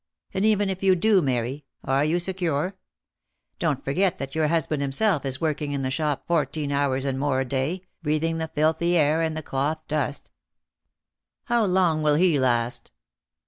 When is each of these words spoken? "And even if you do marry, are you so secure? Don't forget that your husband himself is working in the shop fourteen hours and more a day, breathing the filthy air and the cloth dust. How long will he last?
"And 0.33 0.43
even 0.43 0.67
if 0.71 0.81
you 0.81 0.95
do 0.95 1.21
marry, 1.21 1.63
are 1.83 2.03
you 2.03 2.17
so 2.17 2.31
secure? 2.31 2.75
Don't 3.59 3.85
forget 3.85 4.17
that 4.17 4.33
your 4.33 4.47
husband 4.47 4.81
himself 4.81 5.25
is 5.27 5.39
working 5.39 5.73
in 5.73 5.83
the 5.83 5.91
shop 5.91 6.23
fourteen 6.25 6.71
hours 6.71 7.05
and 7.05 7.19
more 7.19 7.39
a 7.41 7.45
day, 7.45 7.83
breathing 8.01 8.39
the 8.39 8.47
filthy 8.47 8.97
air 8.97 9.21
and 9.21 9.37
the 9.37 9.43
cloth 9.43 9.81
dust. 9.87 10.31
How 11.43 11.65
long 11.65 12.01
will 12.01 12.15
he 12.15 12.39
last? 12.39 12.89